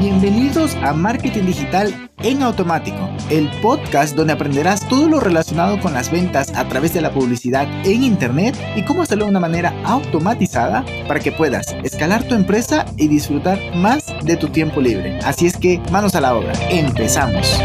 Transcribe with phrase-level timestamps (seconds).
[0.00, 6.10] Bienvenidos a Marketing Digital en Automático, el podcast donde aprenderás todo lo relacionado con las
[6.10, 10.86] ventas a través de la publicidad en Internet y cómo hacerlo de una manera automatizada
[11.06, 15.18] para que puedas escalar tu empresa y disfrutar más de tu tiempo libre.
[15.18, 17.60] Así es que manos a la obra, empezamos.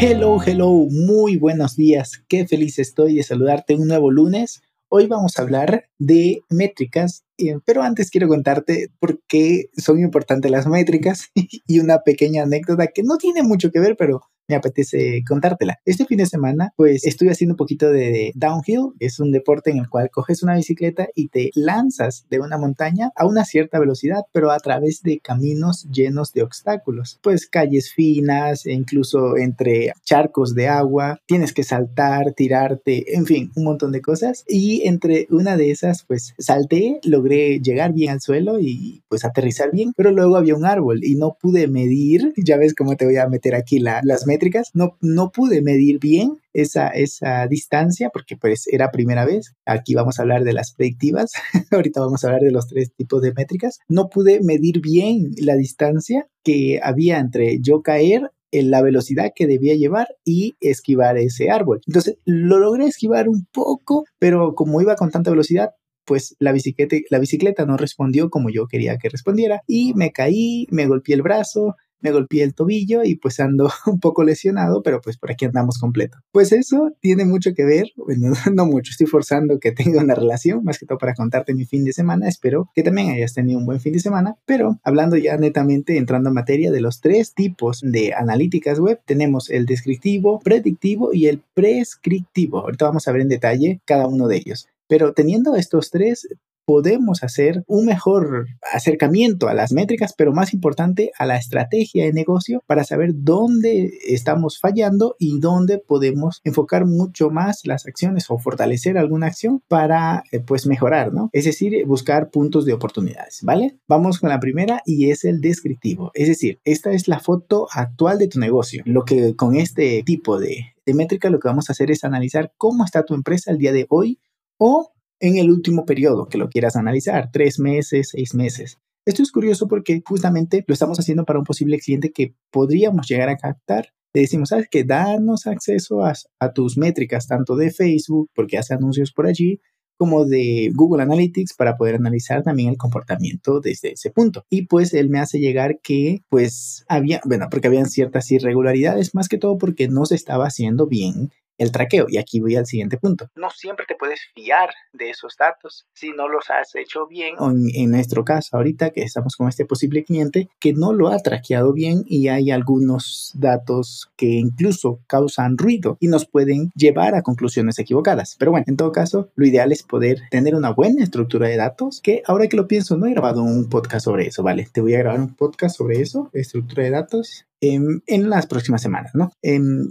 [0.00, 2.22] Hello, hello, muy buenos días.
[2.28, 4.62] Qué feliz estoy de saludarte un nuevo lunes.
[4.88, 7.24] Hoy vamos a hablar de métricas,
[7.64, 13.02] pero antes quiero contarte por qué son importantes las métricas y una pequeña anécdota que
[13.02, 15.78] no tiene mucho que ver, pero me apetece contártela.
[15.84, 19.78] Este fin de semana, pues estuve haciendo un poquito de downhill, es un deporte en
[19.78, 24.22] el cual coges una bicicleta y te lanzas de una montaña a una cierta velocidad,
[24.32, 30.54] pero a través de caminos llenos de obstáculos, pues calles finas, e incluso entre charcos
[30.54, 34.44] de agua, tienes que saltar, tirarte, en fin, un montón de cosas.
[34.46, 39.70] Y entre una de esas, pues salté, logré llegar bien al suelo y pues aterrizar
[39.72, 43.16] bien, pero luego había un árbol y no pude medir, ya ves cómo te voy
[43.16, 44.26] a meter aquí la, las
[44.74, 49.54] no, no pude medir bien esa, esa distancia porque pues era primera vez.
[49.64, 51.32] Aquí vamos a hablar de las predictivas,
[51.70, 53.78] ahorita vamos a hablar de los tres tipos de métricas.
[53.88, 59.46] No pude medir bien la distancia que había entre yo caer en la velocidad que
[59.46, 61.80] debía llevar y esquivar ese árbol.
[61.86, 65.70] Entonces lo logré esquivar un poco, pero como iba con tanta velocidad,
[66.06, 70.66] pues la bicicleta, la bicicleta no respondió como yo quería que respondiera y me caí,
[70.70, 75.00] me golpeé el brazo, me golpeé el tobillo y pues ando un poco lesionado, pero
[75.00, 76.18] pues por aquí andamos completo.
[76.32, 80.64] Pues eso tiene mucho que ver, bueno, no mucho, estoy forzando que tenga una relación,
[80.64, 83.66] más que todo para contarte mi fin de semana, espero que también hayas tenido un
[83.66, 87.80] buen fin de semana, pero hablando ya netamente, entrando en materia de los tres tipos
[87.82, 92.60] de analíticas web, tenemos el descriptivo, predictivo y el prescriptivo.
[92.60, 94.68] Ahorita vamos a ver en detalle cada uno de ellos.
[94.88, 96.28] Pero teniendo estos tres,
[96.66, 102.12] podemos hacer un mejor acercamiento a las métricas, pero más importante a la estrategia de
[102.12, 108.38] negocio para saber dónde estamos fallando y dónde podemos enfocar mucho más las acciones o
[108.38, 111.30] fortalecer alguna acción para eh, pues mejorar, ¿no?
[111.32, 113.78] Es decir, buscar puntos de oportunidades, ¿vale?
[113.86, 116.10] Vamos con la primera y es el descriptivo.
[116.14, 118.82] Es decir, esta es la foto actual de tu negocio.
[118.86, 122.52] Lo que con este tipo de, de métrica lo que vamos a hacer es analizar
[122.56, 124.18] cómo está tu empresa el día de hoy
[124.58, 124.90] o
[125.20, 128.78] en el último periodo que lo quieras analizar, tres meses, seis meses.
[129.06, 133.28] Esto es curioso porque justamente lo estamos haciendo para un posible cliente que podríamos llegar
[133.28, 133.90] a captar.
[134.12, 134.82] Le decimos, ¿sabes qué?
[134.82, 139.60] Danos acceso a, a tus métricas, tanto de Facebook, porque hace anuncios por allí,
[139.96, 144.44] como de Google Analytics para poder analizar también el comportamiento desde ese punto.
[144.50, 149.28] Y pues él me hace llegar que pues había, bueno, porque habían ciertas irregularidades, más
[149.28, 152.06] que todo porque no se estaba haciendo bien el traqueo.
[152.08, 153.28] Y aquí voy al siguiente punto.
[153.36, 157.34] No siempre te puedes fiar de esos datos si no los has hecho bien.
[157.40, 161.18] En, en, nuestro caso, ahorita que estamos con este posible cliente que no lo ha
[161.18, 167.22] traqueado bien y hay algunos datos que incluso causan ruido y nos pueden llevar a
[167.22, 168.36] conclusiones equivocadas.
[168.38, 172.00] Pero bueno, en todo caso, lo ideal es poder tener una buena estructura de datos
[172.02, 174.68] que ahora que lo pienso, no he grabado un podcast sobre eso, ¿vale?
[174.72, 179.12] Te voy a grabar un podcast sobre eso, estructura de datos en las próximas semanas,
[179.14, 179.30] ¿no?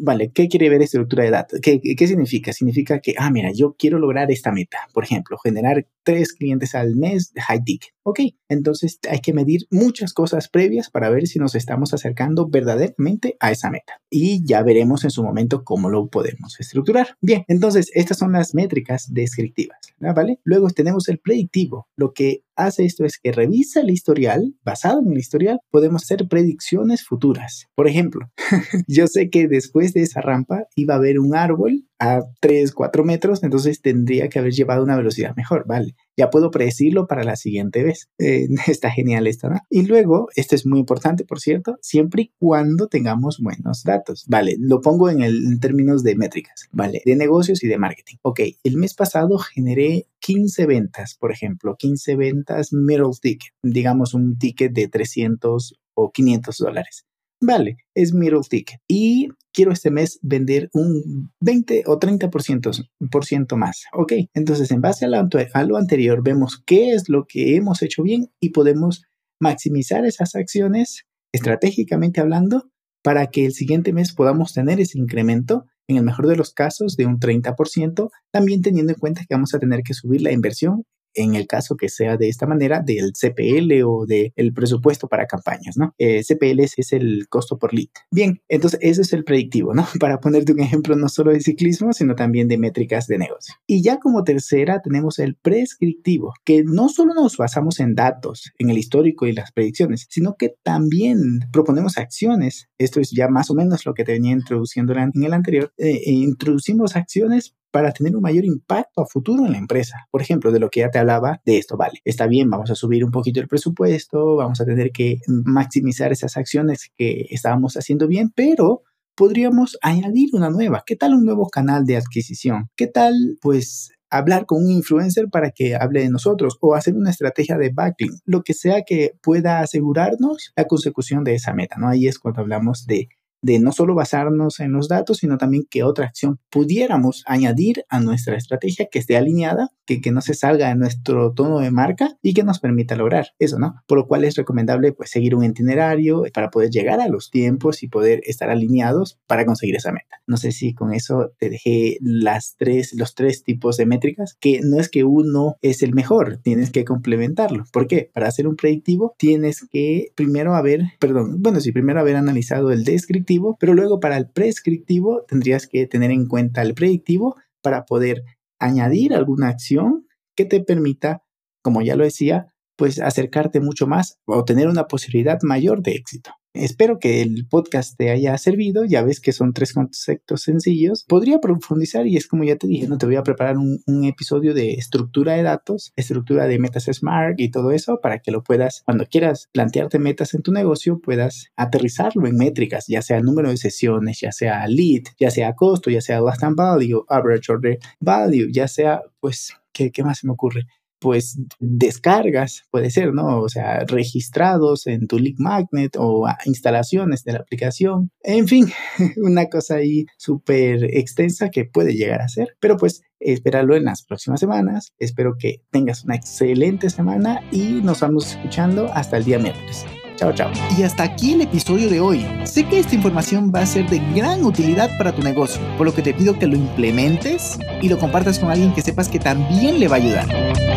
[0.03, 1.59] vale, ¿qué quiere ver estructura de datos?
[1.61, 2.53] ¿Qué, ¿Qué significa?
[2.53, 6.95] Significa que, ah, mira, yo quiero lograr esta meta, por ejemplo, generar tres clientes al
[6.95, 7.94] mes de high ticket.
[8.07, 13.35] Ok, entonces hay que medir muchas cosas previas para ver si nos estamos acercando verdaderamente
[13.39, 13.99] a esa meta.
[14.11, 17.17] Y ya veremos en su momento cómo lo podemos estructurar.
[17.19, 20.39] Bien, entonces estas son las métricas descriptivas, ¿vale?
[20.43, 21.87] Luego tenemos el predictivo.
[21.95, 26.27] Lo que hace esto es que revisa el historial, basado en el historial, podemos hacer
[26.27, 27.65] predicciones futuras.
[27.73, 28.29] Por ejemplo,
[28.87, 33.03] yo sé que después de esa rampa iba a haber un árbol a 3, 4
[33.03, 35.95] metros, entonces tendría que haber llevado una velocidad mejor, ¿vale?
[36.17, 38.09] Ya puedo predecirlo para la siguiente vez.
[38.17, 39.59] Eh, está genial esto, ¿no?
[39.69, 44.55] Y luego, esto es muy importante, por cierto, siempre y cuando tengamos buenos datos, ¿vale?
[44.59, 47.01] Lo pongo en, el, en términos de métricas, ¿vale?
[47.05, 48.17] De negocios y de marketing.
[48.21, 54.37] Ok, el mes pasado generé 15 ventas, por ejemplo, 15 ventas middle ticket, digamos un
[54.37, 57.05] ticket de 300 o 500 dólares.
[57.41, 58.79] Vale, es middle ticket.
[58.87, 63.83] Y quiero este mes vender un 20 o 30% por ciento más.
[63.93, 65.09] Ok, entonces en base a
[65.53, 69.03] a lo anterior vemos qué es lo que hemos hecho bien y podemos
[69.39, 72.69] maximizar esas acciones estratégicamente hablando
[73.01, 76.95] para que el siguiente mes podamos tener ese incremento, en el mejor de los casos,
[76.97, 80.83] de un 30%, también teniendo en cuenta que vamos a tener que subir la inversión
[81.15, 85.77] en el caso que sea de esta manera, del CPL o del presupuesto para campañas,
[85.77, 85.93] ¿no?
[85.97, 87.87] Eh, CPL es el costo por lead.
[88.11, 89.85] Bien, entonces ese es el predictivo, ¿no?
[89.99, 93.55] Para ponerte un ejemplo no solo de ciclismo, sino también de métricas de negocio.
[93.67, 98.69] Y ya como tercera tenemos el prescriptivo, que no solo nos basamos en datos, en
[98.69, 102.69] el histórico y las predicciones, sino que también proponemos acciones.
[102.77, 105.73] Esto es ya más o menos lo que te venía introduciendo en el anterior.
[105.77, 110.07] Eh, e introducimos acciones para tener un mayor impacto a futuro en la empresa.
[110.09, 112.75] Por ejemplo, de lo que ya te hablaba de esto, vale, está bien, vamos a
[112.75, 118.07] subir un poquito el presupuesto, vamos a tener que maximizar esas acciones que estábamos haciendo
[118.07, 118.83] bien, pero
[119.13, 120.83] podríamos añadir una nueva.
[120.85, 122.69] ¿Qué tal un nuevo canal de adquisición?
[122.77, 127.09] ¿Qué tal, pues, hablar con un influencer para que hable de nosotros o hacer una
[127.09, 131.89] estrategia de backlink, lo que sea que pueda asegurarnos la consecución de esa meta, ¿no?
[131.89, 133.09] Ahí es cuando hablamos de
[133.45, 137.99] de no solo basarnos en los datos, sino también que otra acción pudiéramos añadir a
[137.99, 142.17] nuestra estrategia que esté alineada, que, que no se salga de nuestro tono de marca
[142.23, 143.75] y que nos permita lograr eso, ¿no?
[143.85, 147.83] Por lo cual es recomendable pues seguir un itinerario para poder llegar a los tiempos
[147.83, 150.21] y poder estar alineados para conseguir esa meta.
[150.25, 154.61] No sé si con eso te dejé las tres, los tres tipos de métricas, que
[154.63, 157.65] no es que uno es el mejor, tienes que complementarlo.
[157.71, 158.09] ¿Por qué?
[158.11, 162.83] Para hacer un predictivo tienes que primero haber, perdón, bueno, sí, primero haber analizado el
[162.85, 168.23] descriptivo pero luego para el prescriptivo tendrías que tener en cuenta el predictivo para poder
[168.59, 171.23] añadir alguna acción que te permita,
[171.61, 176.31] como ya lo decía, pues acercarte mucho más o tener una posibilidad mayor de éxito.
[176.55, 178.85] Espero que el podcast te haya servido.
[178.85, 181.03] Ya ves que son tres conceptos sencillos.
[181.03, 184.53] Podría profundizar y es como ya te dije, no te voy a preparar un, episodio
[184.53, 188.83] de estructura de datos, estructura de metas Smart y todo eso para que lo puedas,
[188.85, 193.57] cuando quieras plantearte metas en tu negocio, puedas aterrizarlo en métricas, ya sea número de
[193.57, 198.47] sesiones, ya sea lead, ya sea costo, ya sea last time value, average order value,
[198.51, 200.67] ya sea, pues, ¿qué, qué más se me ocurre?
[201.05, 203.39] Pues descargas, puede ser, ¿no?
[203.39, 208.09] O sea, registrados en tu Lead Magnet o instalaciones de la aplicación.
[208.23, 208.71] En fin,
[209.17, 214.03] una cosa ahí súper extensa que puede llegar a ser, pero pues espéralo en las
[214.03, 214.93] próximas semanas.
[214.97, 219.85] Espero que tengas una excelente semana y nos vamos escuchando hasta el día miércoles.
[220.15, 220.51] Chao, chao.
[220.75, 222.25] Y hasta aquí el episodio de hoy.
[222.45, 225.93] Sé que esta información va a ser de gran utilidad para tu negocio, por lo
[225.93, 229.79] que te pido que lo implementes y lo compartas con alguien que sepas que también
[229.79, 230.74] le va a ayudar.